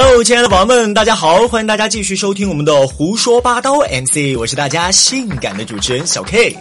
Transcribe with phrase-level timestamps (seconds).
[0.00, 1.48] Hello，亲爱的宝宝们，大家好！
[1.48, 6.56] 欢迎大家继续收听我们的胡说八道 MC，我是大家性感的主持人小 K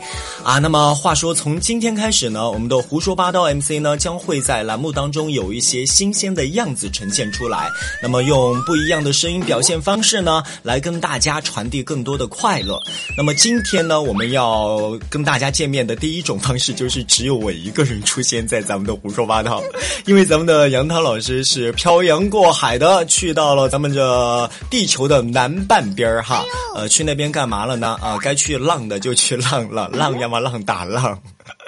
[0.47, 0.59] 啊。
[0.59, 7.69] 那么话说，从今天开始呢，我们的胡说八道 MC 呢将会在栏目当中有一些新鲜的样子呈现出来。
[8.01, 12.79] 那么用不一样的声音表现方式呢，来跟大家传递更多的快乐。
[13.17, 19.61] 那么今天呢，我们要跟大家见面的第一种方式就是只有我一个人出现在咱们的胡说八道，
[20.05, 23.05] 因为咱们的杨涛老师是漂洋过海的。
[23.05, 27.97] 去到了咱们这地球的南半边儿哈，呃，去那边干嘛了呢？
[28.01, 31.19] 啊，该去浪的就去浪了，浪呀嘛浪打浪。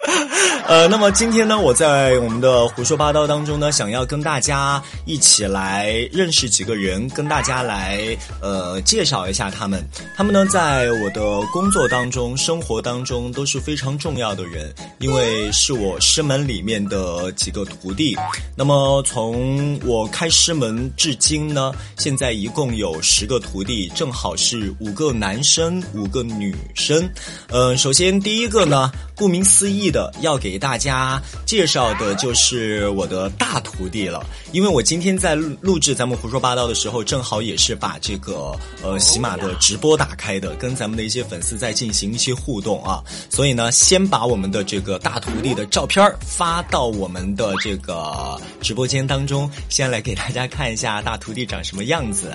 [0.67, 9.83] 呃，那么今天呢，我在我们的胡说八道当中呢，想要跟大家一起来认识几个人，跟大家来呃介绍一下他们。
[10.15, 18.15] 他们呢，在我的工作当中、生活当中都是非常重要的人，因为是我师门里面的几个徒弟。
[18.55, 27.09] 那么从我开师门至今呢，现在一共有十个徒弟，正好是五个男生，五个女生。
[27.47, 30.59] 嗯，首先第一个呢，顾名思义的要给。
[30.59, 52.33] 大家介绍的就是我的大徒弟了，因为我今天在录制咱们胡说八道的时候，正好也是把这个呃喜马的直播打开的，跟咱们的一些粉丝在进行一些互动啊，所以呢，先把我们的这个大徒弟的照片发到我们的这个直播间当中，先来给大家看一下大徒弟长什么样子。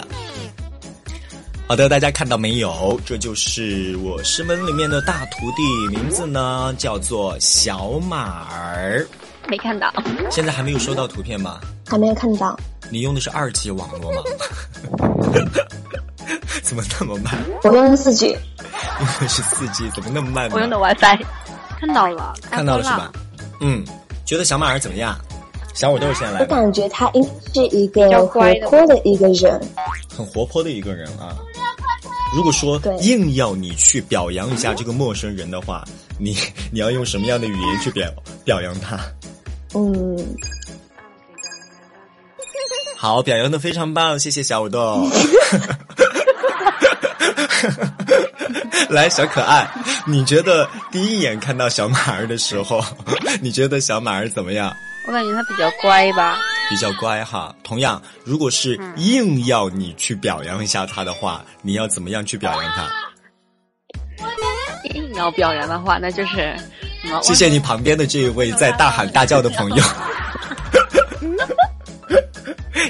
[1.66, 3.00] 好的，大家看到没有？
[3.06, 9.06] 这就是我师门里面的大徒弟，名字呢叫做小马儿。
[9.48, 9.92] 没看到。
[10.30, 11.58] 现在还没有收到图片吗？
[11.86, 12.58] 还没有看到。
[12.90, 14.22] 你用的是二 G 网络吗？
[16.62, 17.34] 怎么那么慢？
[17.62, 18.26] 我用的四 G。
[18.28, 20.50] 用的是四 G，怎么那么慢？
[20.52, 21.24] 我用的 WiFi。
[21.80, 23.10] 看到了，看到了是吧？
[23.60, 23.82] 嗯，
[24.24, 25.18] 觉得小马儿怎么样？
[25.74, 26.40] 小五豆先来。
[26.40, 29.60] 我感觉他应是一个活泼的一个人。
[30.16, 31.36] 很活泼的一个人啊。
[32.34, 35.84] 如果说硬要你去表扬一下这个陌生人的话，
[36.18, 36.36] 你
[36.72, 38.10] 你要用什么样的语言去表
[38.44, 38.98] 表扬他？
[39.74, 40.36] 嗯，
[42.96, 45.08] 好，表扬的非常棒，谢谢小五豆。
[48.90, 49.68] 来，小可爱，
[50.06, 52.84] 你觉得第一眼看到小马儿的时候，
[53.40, 54.74] 你觉得小马儿怎么样？
[55.06, 56.38] 我感觉他比较乖吧。
[56.68, 57.54] 比较乖哈。
[57.62, 62.88] 同样，如果是硬要你去表扬一下他的话，你要怎么样去表扬他？
[64.94, 66.56] 硬要表扬的话，那就是
[67.22, 69.84] 谢谢你旁边的这一位在大喊大叫的朋友。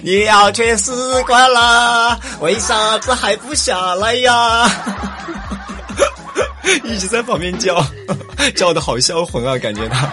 [0.03, 4.69] 你要去死光啦，为啥子还不下来呀？
[6.85, 7.83] 一直在旁边叫，
[8.55, 10.07] 叫的好销魂啊，感觉他。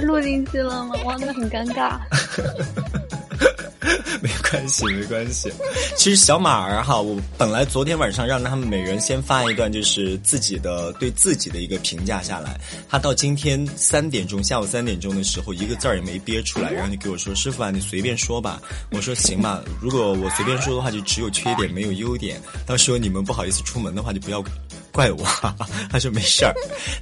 [0.00, 0.94] 录进去了吗？
[1.04, 1.98] 哇，那很尴尬。
[4.22, 5.50] 没关系，没关系。
[5.96, 12.60] 其实小马儿哈，我本来昨天晚上让他们每人先发一段，就是自己的对自己的一个评价下来。
[12.88, 18.60] 他到今天三点钟，下午三点钟的时候，一个字儿也没憋出来，然后就给我说：“师傅啊，你随便说吧。”
[18.92, 22.38] 我说：“行吧，如果我随便说的话，就只有缺点没有优点。
[22.66, 24.44] 到时候你们不好意思出门的话，就不要。”
[25.00, 25.24] 怪我，
[25.88, 26.52] 他说没事儿。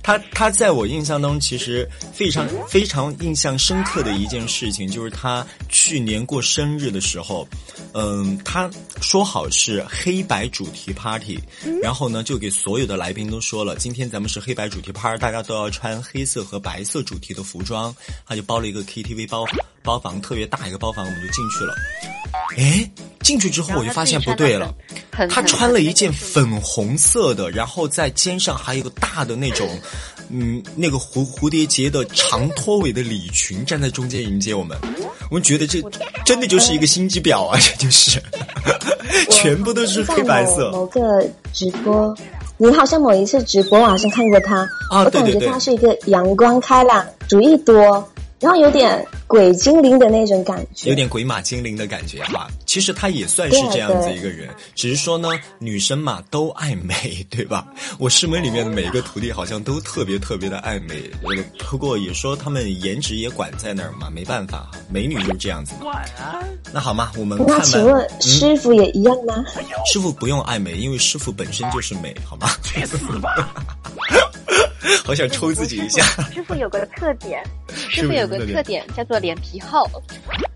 [0.05, 7.49] 他他在我印象当中，其实非常非常印象深刻的一件事情，就是他去年过生日的时候，
[7.95, 8.71] 嗯，他
[9.01, 11.41] 说好是黑白主题 party，
[11.83, 17.93] 然后呢，就给所有的来宾都说了，今天咱们是黑白主题 party，大家都要穿黑色和白色主题的服装。
[18.25, 19.45] 他就包了一个 KTV 包
[19.83, 21.75] 包房，特别大一个包房，我们就进去了。
[22.57, 22.89] 哎，
[23.23, 24.73] 进去之后我就发现不对了。
[25.27, 29.69] 他穿了一件粉红色的，然后在肩上还有一个大的那种，
[30.29, 34.77] 嗯，那个蝴蝴蝶结的长拖尾的礼裙，站在中间迎接我们。
[35.31, 35.83] 我们觉得这
[36.25, 37.59] 真的就是一个心机婊啊！
[37.61, 38.21] 这就是，
[39.31, 40.71] 全部都是黑白色。
[40.71, 41.01] 某个
[41.53, 42.15] 直播，
[42.57, 44.61] 你好像某一次直播，我好像看过他。
[44.91, 48.09] 啊，我感觉他是一个阳光开朗、主意多。
[48.41, 52.49] 然后有点鬼精灵的那种感觉，有点鬼马精灵的感觉哈。
[52.67, 57.67] 其实他也算是这样子一个人，只是说呢，女生嘛都爱美，对吧？
[57.99, 61.11] 我师门里面的每一个徒弟好像都特别特别的爱美，
[61.69, 65.75] 不过也说他们颜值也管在那儿嘛，没办法，美女就是这样子。
[66.73, 69.45] 那好嘛，我们那请问师傅也一样吗？
[69.91, 72.49] 师傅不用爱美，因为师傅本身就是美，好吗？
[72.63, 73.53] 去死吧！
[75.05, 76.03] 好想抽自己一下。
[76.33, 77.43] 师傅有个特点，
[77.91, 79.89] 师傅有个特点叫做脸皮厚。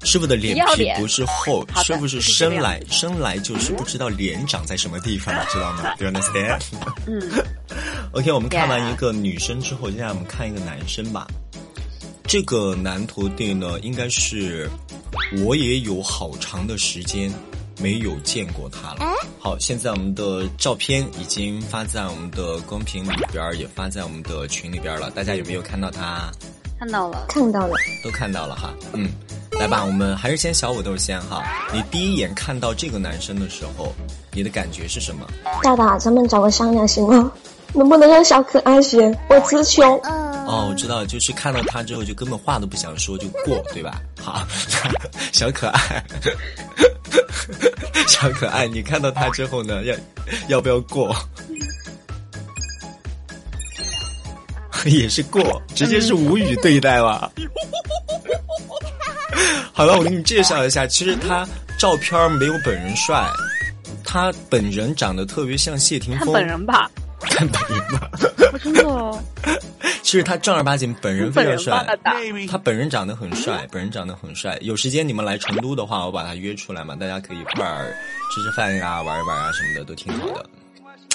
[0.05, 6.61] 师傅的脸皮不是厚，师傅是生来生来就是不知道脸长在什么地方，知道吗？Do you understand？
[7.07, 7.21] 嗯。
[8.13, 11.27] OK，我们看完一个女生之后，接下来我们看一个男生吧。
[12.25, 14.69] 这个男徒弟呢，应该是
[15.45, 17.33] 我也有好长的时间。
[17.81, 19.15] 没有见过他了。
[19.39, 25.11] 好，现在我们的照片已经发在我们的公屏里边儿，也发在我们的群里边了。
[25.11, 26.31] 大家有没有看到他？
[26.79, 28.75] 看到了，看到了，都看到了哈。
[28.93, 29.09] 嗯，
[29.53, 31.43] 来吧，我们还是先小五豆先哈。
[31.73, 33.93] 你第一眼看到这个男生的时候，
[34.33, 35.27] 你的感觉是什么？
[35.63, 37.31] 大大，咱们找个商量行吗？
[37.73, 39.17] 能不能让小可爱选？
[39.31, 40.01] 我词穷。
[40.53, 44.03] 哦，我知道，就是看到他之后就根本话都不想说就过，对吧？
[44.21, 44.47] 好，
[45.33, 46.05] 小可爱。
[48.07, 49.97] 小可爱，你看到他之后呢，要
[50.49, 51.17] 要不要过？
[54.85, 57.31] 也是过，直接是无语对待吧。
[59.73, 61.49] 好了，我给你介绍一下，其实他
[61.79, 63.27] 照片没有本人帅，
[64.05, 66.27] 他本人长得特别像谢霆锋。
[66.27, 66.91] 看本人吧，
[67.29, 68.11] 看本人吧。
[68.63, 69.23] 真的哦。
[70.03, 71.87] 其实他正儿八经本人非常帅，
[72.49, 74.59] 他本人长得很帅，本人长得很帅。
[74.61, 77.95] 有时间你们来成都的话，我把他约出来嘛，大家可以一块儿
[78.35, 80.45] 吃吃饭呀、玩一玩啊什么的，都挺好的。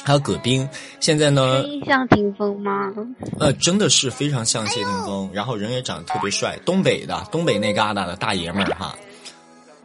[0.03, 0.67] 还有葛冰，
[0.99, 1.63] 现在呢？
[1.85, 2.91] 像霆锋吗？
[3.39, 8.95] 呃，真的是非常像谢霆锋，然后人也长得特别帅，东北的，东北那旮瘩的大爷们儿哈。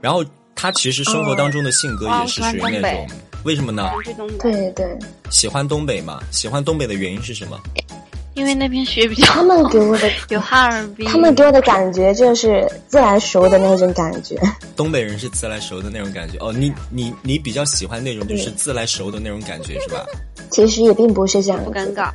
[0.00, 0.24] 然后
[0.54, 3.08] 他其实生活当中的性格也是属于那种，
[3.44, 3.90] 为什么呢？
[4.40, 4.86] 对对，
[5.30, 6.20] 喜欢东北嘛？
[6.30, 7.58] 喜欢东北的原因是什么？
[8.34, 14.40] 因为那边雪比较，他们给我的 有哈尔滨，他们给我的感觉就是自来熟的那种感觉。
[14.74, 20.06] 东北人是自来熟的那种感觉哦，你你你比较喜欢那种就是自来熟的那种感觉是吧？
[20.50, 22.10] 其实也并不是这样，不尴尬。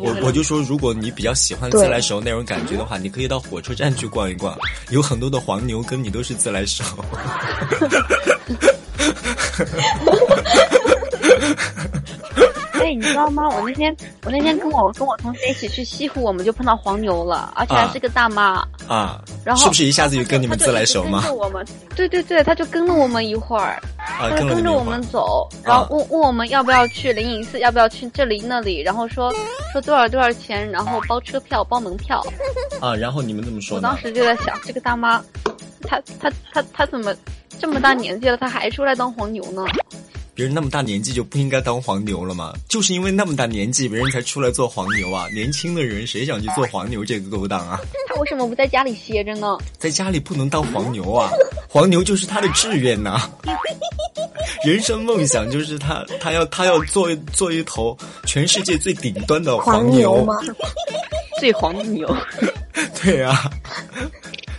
[0.00, 4.58] 我我就说，如果你比较喜欢自来熟那种感觉的话，你可以到火车站去逛一逛，
[4.90, 6.82] 有很多的黄牛跟你都是自来熟。
[12.82, 13.48] 哎，你知道吗？
[13.48, 13.94] 我那天
[14.24, 19.22] 我那天跟我跟我同学一起去西湖，我们就碰到黄牛了，而且还是个大妈啊。
[19.44, 21.22] 然后是不是一下子就跟你们自来熟吗？
[21.30, 21.64] 我们
[21.94, 29.32] 对对对，他就跟了我们一会儿，他就跟着我们走，然后问问我们要不要去灵隐寺，要不要去这里那里，然后说
[29.72, 32.24] 说多少多少钱，然后包车票包门票。
[32.80, 33.76] 啊，然后你们怎么说？
[33.76, 35.22] 我当时就在想，这个大妈，
[35.82, 37.14] 她她她她怎么
[37.60, 39.64] 这么大年纪了，她还出来当黄牛呢？
[40.34, 42.54] 别人那么大年纪就不应该当黄牛了吗？
[42.68, 45.26] 就是因为那么大年纪，别人才出来做黄牛啊！
[45.34, 47.78] 年轻的人谁想去做黄牛这个勾当啊？
[48.08, 49.58] 他为什么不在家里歇着呢？
[49.78, 51.30] 在家里不能当黄牛啊！
[51.68, 53.30] 黄牛就是他的志愿呐，
[54.64, 60.38] 人生梦想就是他，他要他要做做一头全世界最顶端的黄牛吗？
[61.38, 62.08] 最黄牛，
[63.02, 63.50] 对啊，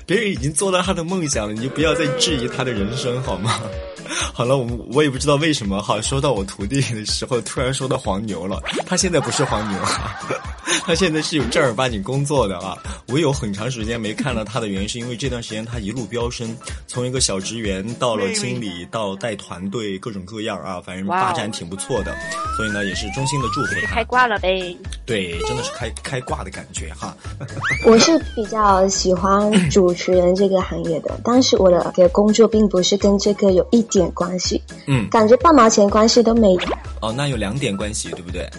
[0.05, 3.59] 别人已经做到他的梦想了，你就不要再质疑他的人生好吗？
[4.33, 8.61] 好了，我我也不知道为什么，好说到我徒弟的时候，突然说到黄牛了。
[8.85, 9.79] 他现在不是黄牛，
[10.85, 12.77] 他现在是有正儿八经工作的啊。
[13.07, 16.55] 我有很长时间没看到他的原因，是因为这段时间他一路飙升，
[16.85, 22.15] 从一个小职员到了经理，到带团队，各种各样啊，反正发展挺不错的。
[22.57, 23.87] 所以呢，也是衷心的祝福他。
[23.87, 24.75] 开挂了呗？
[25.05, 27.15] 对，真的是开开挂的感觉哈。
[27.85, 34.61] 我是比较喜欢主持人这个行业的，但是我的工作并不是跟这个有一点关系。
[34.87, 36.61] 嗯，感觉半毛钱关系都没有。
[37.01, 38.49] 哦，那有两点关系，对不对？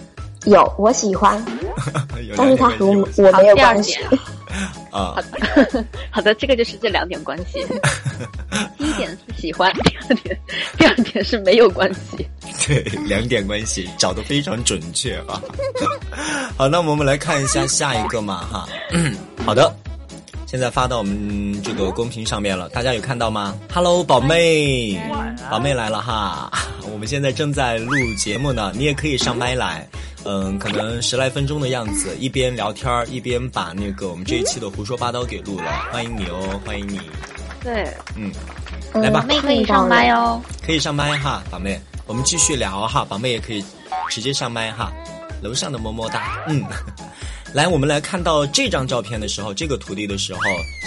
[0.47, 1.43] 有，我喜欢，
[2.37, 3.99] 但是他和我我没有关系。
[4.93, 7.67] 啊，好的， 好的，这个就是这两点关系。
[8.79, 10.41] 第一点是喜欢，第二点，
[10.79, 12.29] 第二点是没有关系。
[12.64, 15.43] 对，两点关系找的非常准确啊。
[16.57, 18.69] 好，那我们来看一下下一个嘛哈。
[19.45, 19.75] 好的。
[20.55, 24.97] 现在发到我们这个公屏上面了，大家有看到吗？Hello，宝妹，
[25.51, 26.49] 宝妹来了哈！
[26.93, 29.85] 我们现在正在录节目呢，你也可以上麦来，
[30.25, 37.01] 嗯，可能十来分钟的样子，一边聊天一边把那个我们这一期的胡说八道给录了，欢迎你哦，欢迎你。
[37.61, 38.31] 对，嗯，
[39.03, 43.61] 来吧，宝妹可以上麦哦，可以上麦哈，宝妹，我们继续聊哈，宝妹也可以
[44.09, 44.93] 直接上麦哈，
[45.43, 46.63] 楼上的么么哒，嗯。
[47.55, 50.41] 来，我们来看到这张照片的时候，这个徒弟的时候，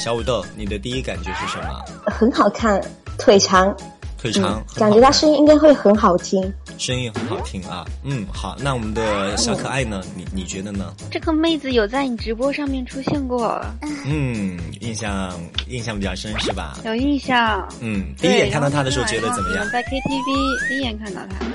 [0.04, 1.82] 小五豆，你的第一感觉是什么？
[2.12, 2.82] 很好看，
[3.18, 3.74] 腿长。
[4.18, 6.42] 腿长，感觉他声音应该会很好听，
[6.78, 7.86] 声音很好听啊。
[8.04, 10.04] 嗯，好，那我们的小可爱呢？
[10.14, 10.94] 你你觉得呢？
[11.10, 13.64] 这个妹子有在你直播上面出现过？
[14.06, 15.32] 嗯，印象
[15.70, 16.80] 印象比较深是吧？
[16.84, 17.66] 有印象。
[17.80, 19.66] 嗯，第一眼看到她的时候觉得怎么样？
[19.72, 21.46] 在 KTV 第一眼看到她。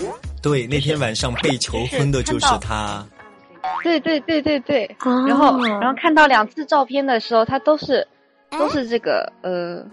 [0.40, 3.04] 对，那天晚上被求婚的就是她。
[3.82, 4.96] 对对对对对。
[5.26, 8.06] 然后然后看到两次照片的时候，他都是
[8.50, 9.84] 都是这个呃。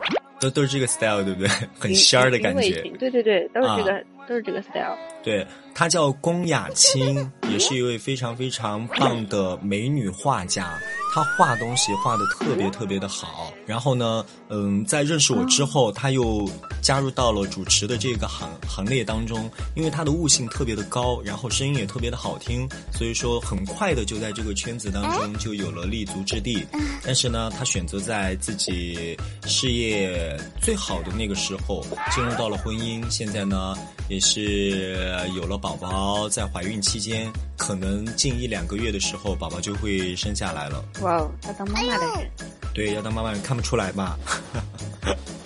[0.41, 1.49] 都都是这个 style，对不对？
[1.77, 2.81] 很仙儿的感觉。
[2.97, 4.95] 对对对，都是这个，都是这个 style。
[5.21, 10.79] 对，她叫龚雅青，也是一位非常非常棒的美女画家。
[11.11, 16.49] 他画东西画的特别特别的好，然后呢，嗯，在认识我之后，他又
[16.81, 26.65] 加入到了主持的这个行行列当中，因为他的悟性特别的高，然后声音也特别的好听，所以说很快的就在这个圈子当中就有了立足之地。
[27.03, 33.75] 但是呢，他选择在自己事业最好的那个时候进入到了婚姻，现在呢
[34.09, 40.83] 也是有了宝宝，在怀孕期间，可能近一两个月的时候，宝宝就会生下来了。
[41.01, 42.31] 哇哦，要当妈妈的人，
[42.73, 44.17] 对，要当妈妈人看不出来吧？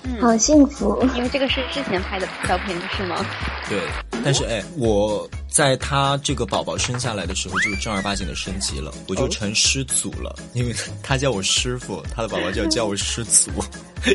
[0.04, 3.26] 嗯，好幸福，因为这个是之前拍的照片，是吗？
[3.70, 3.80] 对，
[4.24, 13.50] 但是哎，我在他这个宝宝生下来的时候，就正儿八经的升级了，我就成师祖了，因为他叫我师傅，他的宝宝就要叫我师祖，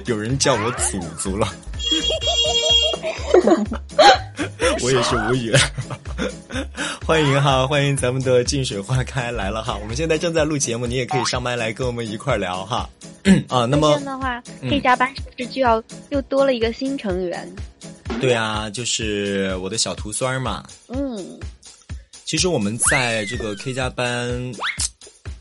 [0.06, 1.48] 有人叫我祖祖了。
[4.82, 5.58] 我也是无语了，
[7.06, 12.88] 欢迎哈，欢迎咱们的静水花开来了哈，我们现在正在录节目，你也可以上麦来跟我们一块儿聊哈。
[13.48, 17.50] 啊，那么这样的话，K 加班是不是就要又多了一个新成员？
[18.20, 20.64] 对啊，就是我的小徒孙儿嘛。
[20.88, 21.38] 嗯，
[22.24, 24.30] 其实我们在这个 K 加班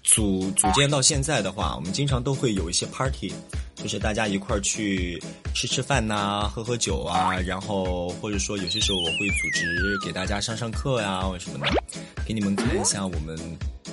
[0.07, 3.33] 组组建到现在的话，我们经常都会有一些 party。
[3.75, 5.21] 就是大家一块儿去
[5.53, 11.83] 吃吃饭呐，喝喝酒啊，然后或者说有些时候我会组织给大家上上课呀，或者什么的，
[12.25, 13.37] 给你们看一下我们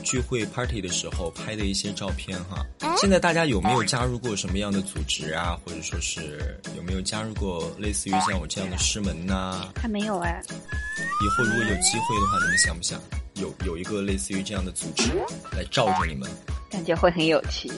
[0.02, 2.64] 聚会 party 的时候拍的一些照片哈。
[2.96, 5.54] 现在大家有没有加入过什么样的组织啊？
[5.66, 9.68] 或者说是有没有加入过类似于像我这样的师门呐？
[9.76, 10.40] 还没有哎。
[10.48, 12.98] 以后如果有机会的话，你们想不想
[13.40, 15.10] 有有一个类似于这样的组织
[15.56, 16.28] 来罩着你们？
[16.70, 17.70] 感觉会很有趣。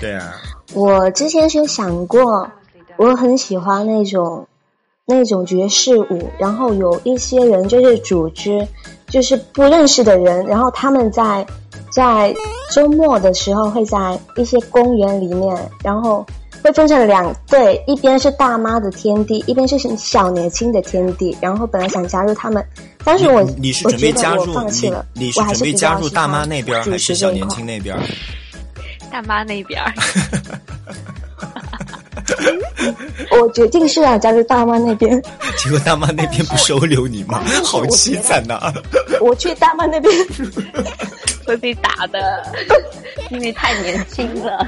[0.00, 0.34] 对啊，
[0.72, 2.50] 我之前是有想过，
[2.96, 4.46] 我很喜欢那种
[5.06, 8.66] 那种爵士舞，然后有一些人就是组织，
[9.08, 11.46] 就是不认识的人，然后他们在
[11.92, 12.34] 在
[12.70, 16.24] 周末的时候会在一些公园里面，然后
[16.62, 21.36] 会分成两队，一边是大妈的天地，一边是小年轻的天地。
[21.40, 22.64] 然后本来想加入他们，
[23.04, 27.96] 但是我你是准备加入你你是准备加入大妈那边还是小年轻那边？
[29.10, 29.92] 大妈那边儿，
[33.40, 35.20] 我决定是要加入大妈那边。
[35.58, 37.42] 结果大妈那边不收留你吗？
[37.64, 38.72] 好凄惨呐！
[39.20, 40.12] 我去大妈那边
[41.50, 42.40] 会被打的，
[43.28, 44.64] 因为太年轻了。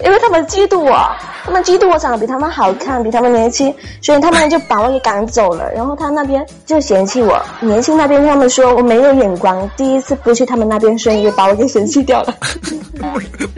[0.00, 1.08] 因为他们嫉妒我，
[1.44, 3.72] 他们嫉妒我长得比他们好看，比他们年轻，
[4.02, 5.72] 所以他们就把我给赶走了。
[5.72, 12.36] 然后他那边就嫌弃我年轻，那边他们说我没有眼光，第一次不去他们那边，所以把我给嫌弃掉了。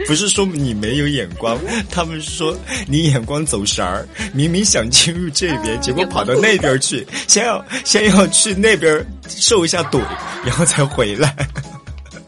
[0.05, 1.57] 不是说你没有眼光，
[1.89, 2.55] 他们说
[2.87, 9.99] 你眼光走神儿，明明想进入这边，结果跑到那边去，先要先要去那边受一下怼，
[10.45, 11.35] 然后才回来。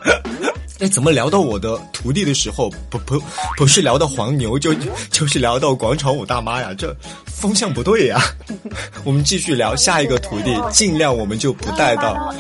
[0.80, 3.22] 哎，怎么聊到我的徒弟的时候，不不
[3.56, 4.74] 不是聊到黄牛，就
[5.12, 6.74] 就是聊到广场舞大妈呀？
[6.76, 6.96] 这
[7.28, 8.20] 风向不对呀。
[9.06, 12.34] 我们继续聊下一个徒弟，尽量我们就不带到。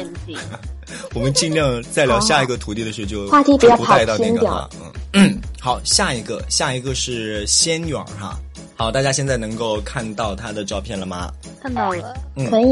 [1.13, 4.69] 我们尽量在聊下一个徒弟的时候就话题不要带到那个
[5.13, 8.39] 嗯，好，下一个，下一个是仙女儿哈。
[8.75, 11.31] 好，大家现在能够看到她的照片了吗？
[11.61, 12.65] 看到了，嗯，可以。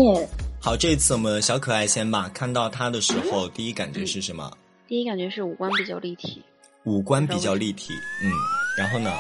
[0.60, 2.30] 好，这次我们小可爱先吧。
[2.34, 4.50] 看到她的时候，第一感觉是什么？
[4.90, 6.42] 第一感觉是五官比较立体。
[6.86, 7.94] 五官比较立体，
[8.24, 8.32] 嗯，
[8.76, 9.12] 然后呢？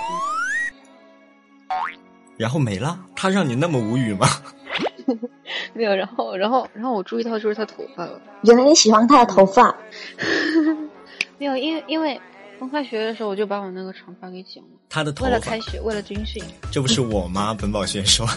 [2.38, 3.00] 然后没了？
[3.16, 4.26] 他让你那么无语吗？
[5.74, 8.20] 没有，然后，然后，然后我注意到就是他头发了。
[8.46, 9.76] 原来你喜欢他的头发？
[11.38, 12.20] 没有，因为因为
[12.60, 14.70] 刚开学的时候，我就把我那个长发给剪了。
[14.90, 16.44] 他的头为了开学，为了军训。
[16.72, 17.56] 这不是我吗？
[17.60, 18.28] 本宝轩说。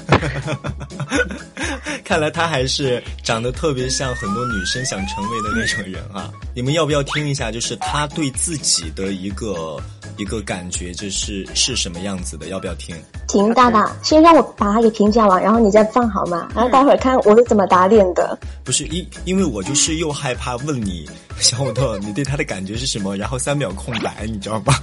[2.05, 6.31] 看来他还是长得特别像很多女生想成为的那种人啊！
[6.55, 7.50] 你们要不要听一下？
[7.50, 9.81] 就是他对自己的一个
[10.19, 12.49] 一个感觉，就是是什么样子的？
[12.49, 12.95] 要不要听？
[13.29, 16.49] 停，大大，先让我把它给评价完，然后你再放好吗？
[16.55, 18.38] 然后待会儿看我是怎么打脸的。
[18.62, 23.17] 不是因因为我就是又害怕问你，小虎豆，你对他的感觉是什么？
[23.17, 24.75] 然后三秒空白，你知道吧？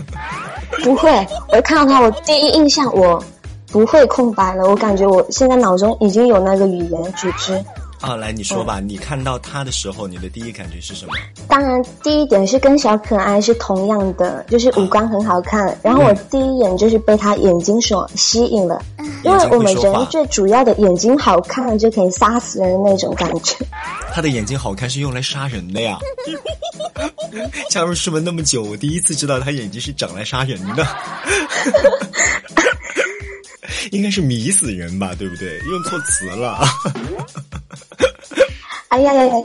[0.84, 1.10] 不会，
[1.48, 3.22] 我看到他，我第一印象我
[3.72, 4.64] 不会空白了。
[4.68, 7.64] 我感觉我现在脑中已经有那个语言组织。
[8.00, 11.12] 啊，来你说吧，你看到他的时候，你的第一感觉是什么？
[11.48, 15.76] 当然，第一点是跟小可爱是同样的，就是五官很好看。
[15.82, 18.80] 然后我第一眼就是被他眼睛所吸引了，
[19.24, 23.56] 因为我们人最主要的眼睛好看就可以杀死人的那种感觉。
[24.12, 25.98] 他的眼睛好看是用来杀人的呀！
[27.68, 30.86] 加入师门那么久，我第一次知道他眼睛是长来杀人的。
[33.90, 35.58] 应该是迷死人吧，对不对？
[35.70, 36.64] 用错词了。
[38.88, 39.44] 哎呀呀呀呀！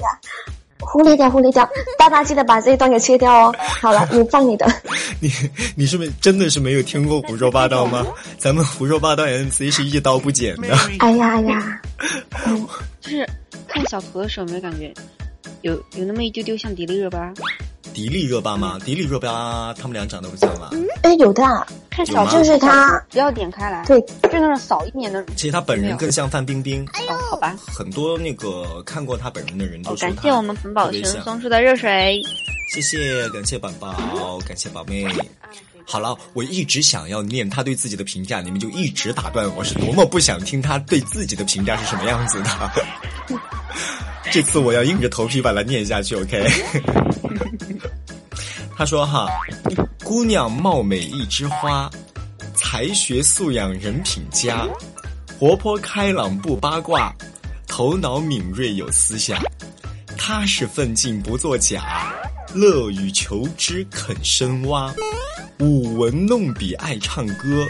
[0.80, 3.56] 忽略掉，忽略掉，大大记得把这一段给切掉哦。
[3.82, 4.66] 好了，你放你的。
[5.20, 5.32] 你
[5.76, 8.06] 你是不是真的是没有听过胡说八道吗？
[8.38, 10.76] 咱们胡说八道 MC 是一刀不剪的。
[11.00, 11.82] 哎呀哎呀，
[13.02, 13.28] 就是
[13.68, 14.94] 看小图的时候，没有感觉
[15.62, 17.34] 有有那么一丢丢像迪丽热巴。
[17.94, 18.80] 迪丽热巴吗？
[18.84, 20.70] 迪丽热巴他们俩长得不像吗？
[21.04, 21.44] 哎，有的，
[21.90, 25.24] 看小就是他，不要点开来，对，就那种扫一眼的。
[25.36, 26.84] 其实他本人更像范冰冰。
[27.08, 27.56] 哦，好吧。
[27.68, 32.22] 很多那个看过他本人的人都说感谢我们冯宝生送出的热水。
[32.74, 35.06] 谢谢，感谢宝宝，感谢宝妹。
[35.86, 42.50] 好了，我一直想要念他对自己的评价，你们就一直打断我，是多么不想听他对自己的评价是什么样子的。
[44.32, 46.48] 这次我要硬着头皮把它念下去，OK。
[48.84, 49.30] 他说：“哈，
[50.04, 51.90] 姑娘貌美一枝花，
[52.54, 54.68] 才学素养人品佳，
[55.40, 57.16] 活泼开朗不八卦，
[57.66, 59.42] 头脑敏锐有思想，
[60.18, 62.14] 踏实奋进不作假，
[62.54, 64.94] 乐于求知肯深挖，
[65.62, 67.66] 舞文弄笔爱唱歌，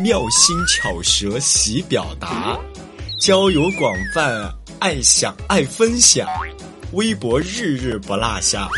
[0.00, 2.56] 妙心巧舌喜表达，
[3.20, 4.48] 交友广泛。”
[4.78, 6.28] 爱想爱分享，
[6.92, 8.68] 微博日日不落下。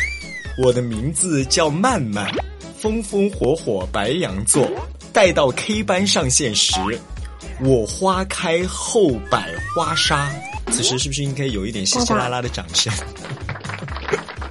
[0.61, 2.29] 我的名字叫曼曼，
[2.77, 4.69] 风风火火白羊座。
[5.13, 6.75] 待到 K 班上线时，
[7.61, 10.29] 我花开后百花杀。
[10.73, 12.93] 此时是不是应该有一点稀稀拉拉的掌声？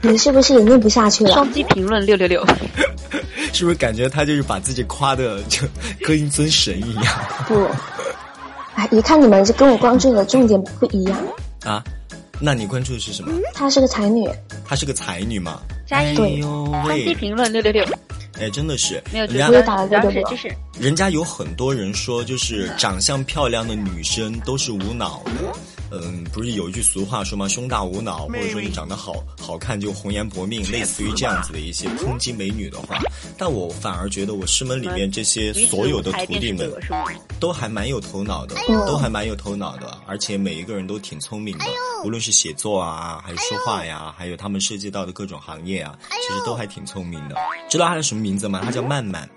[0.01, 1.33] 你是不是也念不下去了？
[1.33, 2.45] 双击评论六六六。
[3.51, 5.67] 是不是感觉他就是把自己夸的就
[6.05, 7.05] 跟一尊神一样？
[7.49, 7.67] 不。
[8.75, 11.17] 哎，一看你们就跟我关注的重点不一样
[11.65, 11.83] 啊！
[12.39, 13.33] 那你关注的是什么？
[13.53, 14.29] 她是个才女。
[14.65, 15.59] 她是个才女吗？
[15.87, 17.83] 加一，双击评论六六六。
[18.39, 20.23] 哎，真的是，没有，人家打了六六六。
[20.79, 25.31] 人家有很多人说，就是长相漂亮的女生都是无脑的。
[25.89, 27.47] 嗯，不是有一句俗话说吗？
[27.47, 32.99] 胸大无脑，或者说你长得好好看就红颜薄命，类似于这样子的一些抨击美女的话。
[33.37, 36.69] 但我反而觉得我师门里面这些所有的徒弟们，
[37.39, 41.65] 都还蛮有头脑的，都还蛮有头脑的，而且每一个人都挺聪明的。
[42.03, 47.35] 无论是写作啊，还是说话呀，还有他们涉及到的各种行业啊，其实都还挺聪明的。
[47.69, 48.61] 知道他叫什么名字吗？
[48.63, 49.29] 他叫曼曼，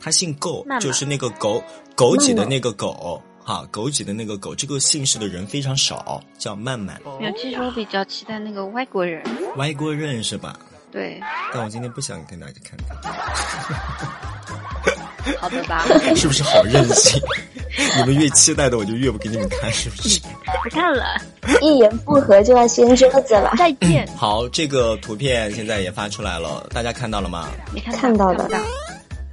[0.00, 1.62] 他姓够，就是那个枸
[1.96, 3.20] 枸杞的那个枸。
[3.44, 7.00] 哈，枸杞的那个枸，这个姓氏的人非常少，叫曼曼。
[7.18, 9.22] 没有，其实我比较期待那个外国人。
[9.56, 10.56] 外国人是吧？
[10.90, 11.20] 对。
[11.52, 12.94] 但我今天不想跟大家看他。
[15.38, 15.84] 好的吧？
[16.16, 17.20] 是不是好任性？
[17.96, 20.20] 你们越期待的，我就越不给你们看，是不是？
[20.20, 21.04] 不看了，
[21.60, 23.52] 一言不合就要掀桌子了。
[23.56, 24.06] 再见。
[24.16, 27.48] 好，这个图片现在也发出来了，大家看到了吗？
[27.72, 28.46] 没看看到的。
[28.48, 28.68] 看到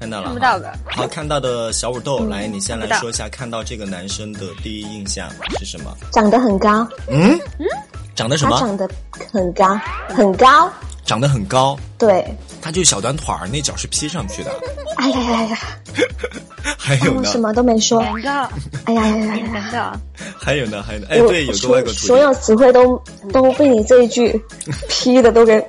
[0.08, 0.72] 了，看不到的。
[0.86, 5.92] 好，看到的小五豆，来，你先来说一下，看到这个男生的第一印象是什么？
[6.12, 6.88] 长得很高。
[7.10, 7.66] 嗯嗯，
[8.14, 8.60] 长得什么？
[8.60, 8.88] 长得
[9.34, 9.76] 很高，
[10.10, 10.72] 很高。
[11.06, 11.76] 长得很高。
[11.98, 12.24] 对。
[12.62, 14.52] 他就小短腿儿，那脚是劈上去的。
[14.98, 15.58] 哎呀呀呀！
[16.78, 17.30] 还有呢？
[17.32, 18.04] 什么都没说。
[18.04, 18.48] 尴尬。
[18.86, 19.44] 哎呀呀呀呀！
[19.54, 19.94] 尴尬。
[20.38, 20.84] 还有呢？
[20.84, 21.08] 还有呢？
[21.10, 24.40] 哎，对，有个外国所有词汇都都被你这一句
[24.90, 25.64] 批的都给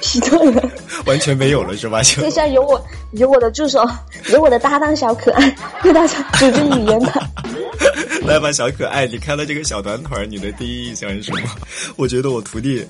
[0.00, 0.62] 批断了。
[1.04, 2.02] 完全没有了是吧？
[2.02, 3.84] 接下来由我，有我的助手，
[4.30, 7.12] 有我的搭档小可爱为大家组织语言的。
[8.24, 11.40] 来吧，小可爱，你看到这个小短腿，你的第一印象是什么？
[11.96, 12.84] 我觉得我徒弟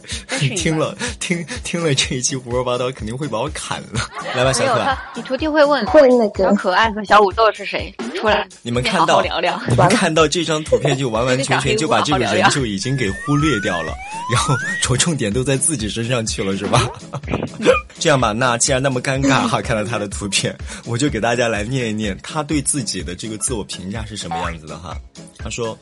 [0.56, 4.00] 听了听听了这一期胡说八道，肯定会把我砍了。
[4.34, 7.92] 来吧，小可爱，你徒弟会问会那个小可爱和小五豆是谁？
[8.14, 9.60] 出来，你们看到聊聊。
[9.68, 13.92] 你们看到这张图片就就完完全全就把这个人就已经给忽略掉了，
[14.32, 16.80] 然后着重点都在自己身上去了，是吧？
[17.98, 24.94] 这样吧，那既然那么尴尬哈，看到他的图片，我就给大家来念一念他对自己的这个自我评价是什么样子的哈。
[25.38, 25.78] 他说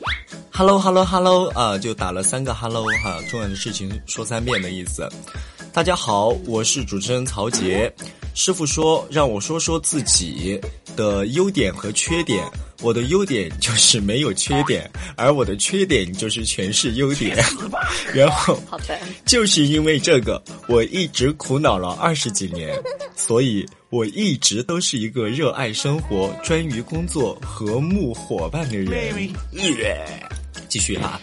[0.51, 5.07] ：“Hello Hello Hello 啊，就打了三个 Hello 哈，重要的事情说三遍的意思。
[5.73, 7.93] 大家好，我是主持人曹杰。
[8.35, 10.59] 师傅说让我说说自己
[10.95, 12.45] 的优点和缺点。”
[12.81, 17.37] 我的优点就是没有缺点，而我的缺点就是全是优点。
[18.13, 22.77] 然后， 好的，就是因为这个，我一直苦恼了二十几年，
[23.15, 29.33] 所以我一直都是一个热爱生活、专于工作、和睦伙伴的人。
[30.75, 31.17] 继续哈，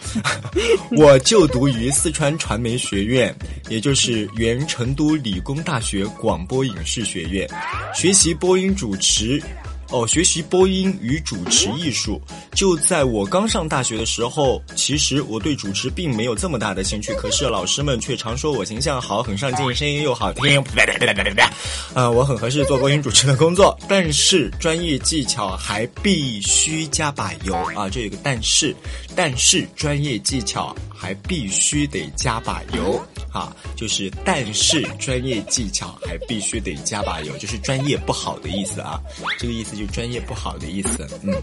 [0.97, 3.31] 我就读于四川传媒学院，
[3.69, 7.47] 也就是原成都理工大学广播影视学院，
[7.93, 9.39] 学习播音主持。
[9.93, 12.19] 哦，学习播音与主持艺术。
[12.55, 20.57] 就在我刚上大学的时候，其实我对主持并没有这么大的兴趣，可是老师们却常说我形象好，很上镜，声音又好听。
[21.93, 27.87] 啊， 我很合适做播音主持的工作，但是专业技巧还必须加把油啊！
[27.87, 28.75] 这有个但是，
[29.15, 33.05] 但是专业技巧还必须得加把油。
[33.29, 39.01] 哈，就是但是专业技巧还必须得加把油，就是专业不好的意思啊，
[39.39, 41.33] 这个意思就专业不好的意思，嗯，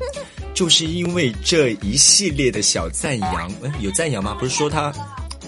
[0.54, 4.36] 就是因为这一系列的小赞扬，嗯，有赞扬吗？
[4.38, 4.92] 不是说他，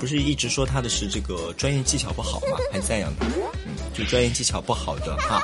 [0.01, 2.59] 不是一直说他的是这个专业技巧不好吗？
[2.73, 3.27] 还赞扬他，
[3.65, 5.41] 嗯，就专业技巧不好的哈，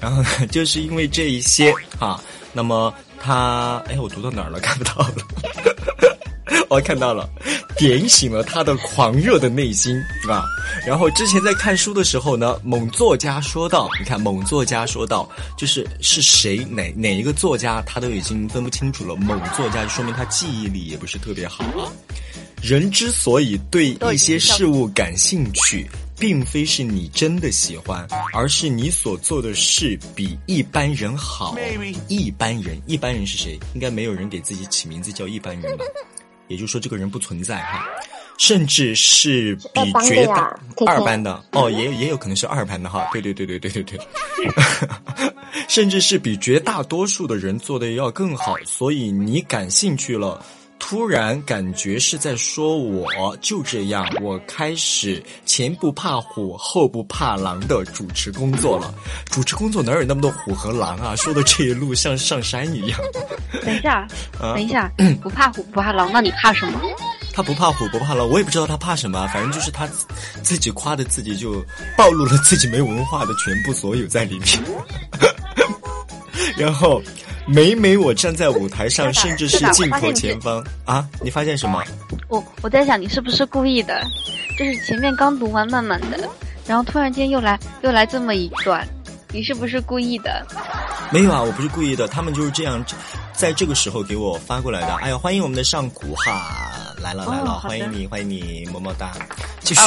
[0.00, 2.20] 然后呢，就是因为这一些哈，
[2.52, 4.58] 那么他，哎，我读到哪儿了？
[4.58, 5.69] 看不到了。
[6.68, 7.28] 我看到了，
[7.76, 9.96] 点醒了他的狂热的内心
[10.28, 10.44] 啊！
[10.86, 19.14] 然后之前在看书的时候呢，某作家说到，你看某作家说到，就是是谁哪哪一个作家，他都已经分不清楚了。
[19.16, 21.90] 某作家就说明他记忆力也不是特别好啊。
[22.62, 31.56] 人之所以对一些事物感兴趣，并非是你真的喜欢，而是你所做的事比一般人好。
[32.08, 33.58] 一般人，一般人是谁？
[33.74, 35.84] 应该没有人给自己起名字叫一般人吧？
[36.50, 37.86] 也就是说，这个人不存在哈，
[38.36, 43.08] 甚至是比绝大二班的哦，也也有可能是二班的哈。
[43.12, 43.98] 对对对对对对对，
[45.68, 50.44] 甚至是比绝大多数的人做的要更好，所以你感兴趣了。
[50.80, 58.92] 突然感觉是在说我就这样，我开始前不怕虎后不怕狼的主持工作了。
[59.26, 61.14] 主持工作哪有那么多虎和狼啊？
[61.14, 62.98] 说的这一路像上山一样。
[63.62, 64.08] 等一下，
[64.40, 64.90] 等一下，
[65.22, 66.80] 不怕虎不怕狼，那你怕什么？
[67.32, 69.86] 他不怕虎不怕狼，我也不知道他怕什么，反正就是他
[70.42, 71.64] 自己夸的自己就
[71.96, 74.48] 暴露了自己没文化的全部所有在里面。
[76.58, 77.00] 然后。
[77.52, 81.82] 每每我站在舞台上，甚至是镜头前方啊，你发现什么？
[82.28, 84.00] 我我在想，你是不是故意的？
[84.56, 86.28] 就是前面刚读完慢慢的，
[86.64, 88.86] 然后突然间又来又来这么一段，
[89.32, 90.46] 你是不是故意的？
[91.10, 92.84] 没有啊，我不是故意的，他们就是这样，
[93.32, 94.94] 在这个时候给我发过来的。
[94.96, 96.89] 哎呀，欢迎我们的上古哈。
[97.02, 99.12] 来了来了，欢迎你欢迎你，么么哒！
[99.62, 99.80] 继续，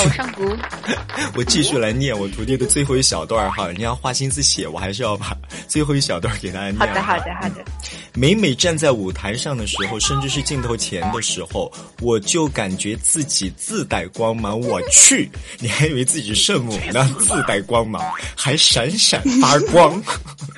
[1.35, 5.35] 我继续来念我徒弟的最后一小段哈，你要花心思写，我还是要把
[5.67, 6.77] 最后一小段给大家念。
[6.77, 7.63] 好的好的好的。
[8.15, 11.71] 每每站在舞台上的时候，甚至是镜头前的时候，
[12.01, 14.59] 我就感觉自己自带光芒。
[14.59, 17.07] 我去， 你还以为自己是圣母呢？
[17.21, 18.01] 自带光芒，
[18.35, 20.01] 还闪闪发光。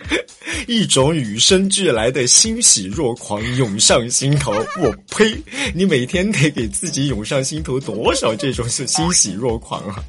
[0.67, 5.35] 一种与生俱来的欣喜若狂涌上心头，我呸！
[5.73, 10.03] 你每天得给自己涌上心头多少这种是欣喜若狂啊？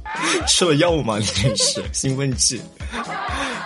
[0.48, 1.18] 吃了药吗？
[1.18, 2.60] 你真是兴奋剂！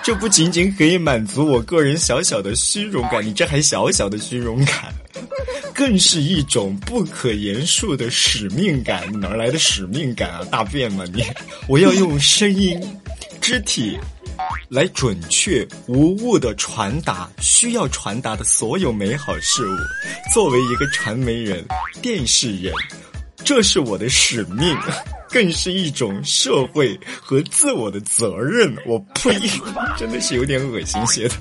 [0.04, 4.94] 这不仅仅可以满足我个人小小的虚荣感，你这还小小的虚荣感，
[5.74, 9.02] 更是一种不可言述的使命感。
[9.20, 10.44] 哪来的使命感啊？
[10.50, 11.24] 大便吗你？
[11.66, 12.80] 我要用声音、
[13.40, 13.98] 肢体。
[14.68, 19.76] 来准确无误的传达需要传达的所有美好事物。
[20.32, 21.64] 作为一个传媒人、
[22.02, 22.72] 电视人，
[23.44, 24.76] 这是我的使命，
[25.30, 28.76] 更是一种社会和自我的责任。
[28.86, 29.32] 我呸，
[29.96, 31.34] 真的是有点恶心写的。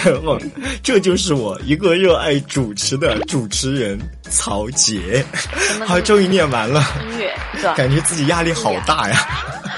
[0.82, 3.98] 这就是我一个热爱主持的主持人
[4.30, 5.24] 曹杰。
[5.86, 6.82] 好，终于念完了。
[7.10, 7.34] 音乐，
[7.76, 9.28] 感觉自己压力好大呀。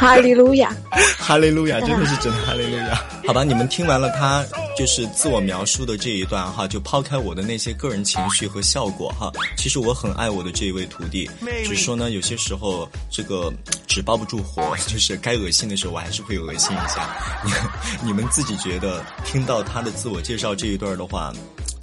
[0.00, 0.74] 哈利路亚，
[1.20, 2.98] 哈利路亚， 真的是真的哈利路亚。
[3.26, 4.42] 好吧，你们听完了他
[4.74, 11.28] 就是自我描述的这一段哈，就抛开我的那些个人情绪和效果哈，其实我很爱我的这一位徒弟，
[11.64, 13.52] 只是说呢，有些时候这个
[13.86, 17.14] 纸包不住火， 就是该恶心的时候我还是会恶心一下。
[17.44, 17.52] 你
[18.06, 21.30] 你们自己觉得听到他的自我介绍这一段的话？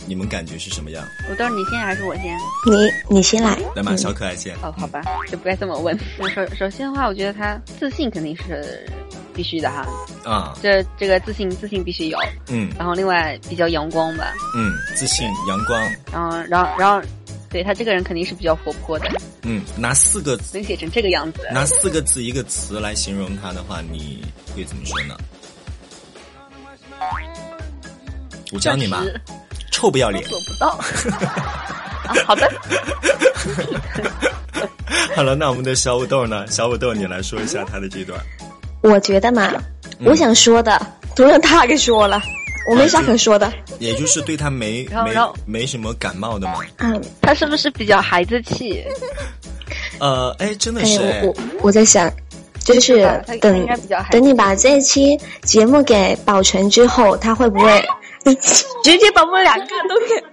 [0.07, 1.05] 你们感觉是什么样？
[1.29, 2.37] 我到时候你先还是我先？
[2.65, 3.59] 你你先来。
[3.75, 4.55] 来嘛，小可爱先。
[4.63, 5.97] 哦，好吧，就不该这么问。
[6.33, 8.89] 首首先的话，我觉得他自信肯定是
[9.33, 9.85] 必须的哈。
[10.23, 10.57] 啊。
[10.63, 12.17] 这这个自信自信必须有。
[12.47, 12.71] 嗯。
[12.77, 14.33] 然后另外比较阳光吧。
[14.55, 15.81] 嗯，自信阳光。
[16.11, 17.01] 然后然后然后，
[17.49, 19.09] 对他这个人肯定是比较活泼的。
[19.43, 21.41] 嗯，拿四个能写成这个样子。
[21.51, 24.23] 拿四个字一个词来形容他的话，你
[24.55, 25.17] 会怎么说呢？
[28.53, 29.03] 我教你嘛，
[29.77, 30.71] 臭不要脸，做不到。
[32.25, 32.51] 好的。
[35.15, 36.47] 好了，那我们的小五豆呢？
[36.47, 38.19] 小五豆，你来说一下他的这段。
[38.81, 39.53] 我觉得嘛，
[40.03, 40.81] 我想说的
[41.15, 42.19] 都让他给说了，
[42.71, 43.53] 我没啥可说的。
[43.77, 45.13] 也就是对他没没
[45.45, 46.55] 没什么感冒的嘛。
[46.77, 48.83] 嗯，他是不是比较孩子气？
[49.99, 50.99] 呃，哎，真的是。
[51.23, 52.11] 我我在想。
[52.65, 52.97] 就是
[53.39, 53.65] 等
[54.11, 57.81] 等你把这一期节目给保存之后，他会不会
[58.83, 60.23] 直接把我们两个都给？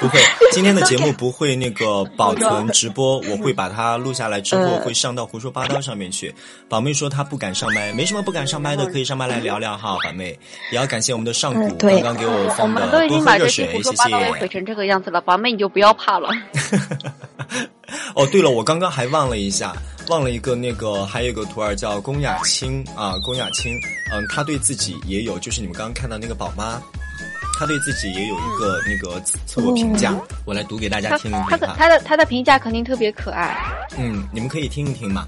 [0.00, 0.20] 不会，
[0.52, 6.34] 今天的节目不会那个保存直播，我会把它录下来之后会上到胡说八道上面去。
[6.68, 10.38] 宝妹说她不敢上麦，没什么不敢上麦的，可以上麦来聊聊哈，宝妹。
[10.70, 14.32] 也要感谢我们的上古刚刚给我放的多喝热水，谢谢。
[14.32, 16.28] 毁成这个样子了，宝妹你就不要怕了。
[18.16, 19.76] 哦，对了，我刚刚还忘了一下。
[20.08, 23.76] 忘了一个那个，还有一个徒儿叫龚雅青啊，龚雅青，
[24.12, 26.80] 嗯，他对自己也有，就是你们刚刚看到那个宝妈，
[27.58, 31.44] 他对自己也有一个那个自我评价，我来读给大家听一听。
[31.50, 33.56] 他的他的他的评价肯定特别可爱。
[33.98, 35.26] 嗯，你们可以听一听嘛。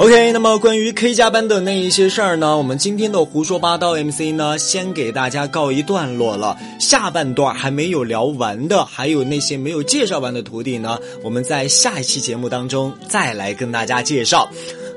[0.00, 6.56] OK，那么关于 K 加班的那一些事儿呢，我们今天的胡说八道 MC 呢，先给大家告一段落了。
[6.78, 14.48] 下半段还没有聊完的，还有那些没有介绍完的徒弟呢，我们在下一期节目当中再来跟大家介绍。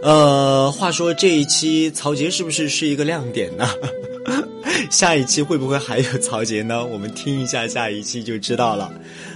[0.02, 3.68] 呃，话说这一期曹杰是不是是一个亮点呢？
[4.93, 6.86] 下一期会不会还有曹杰呢？
[6.86, 8.91] 我们听一下下一期就知道了。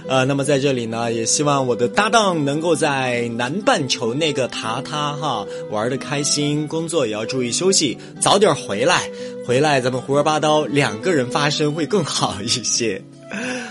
[0.08, 9.10] 呃，那么在这里呢，也希望我的搭档能够在南半球那个塔塔哈玩的开心，工作也要注意休息，早点回来。
[9.44, 13.02] 回来咱们胡说八道两个人发声会更好一些。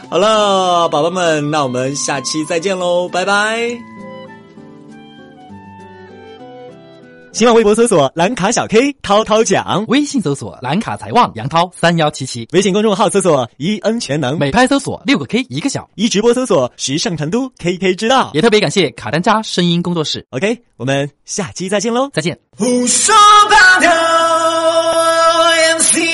[0.09, 3.96] 好了，宝宝们，那我们下期再见喽，拜拜。
[7.37, 18.31] 新浪微博搜索“蓝卡小 K 涛涛讲”，微信搜索“蓝卡财旺杨涛三幺七七”，微信公众号搜索“一 N 全能”，美拍搜索“六个 K 一个小”，一直播搜索“时尚成都 KK 知道”。
[18.33, 20.25] 也特别感谢卡丹扎声音工作室。
[20.31, 22.39] OK，我们下期再见喽，再见。
[22.57, 23.13] 胡说
[23.51, 23.91] 八道
[25.77, 26.06] MC。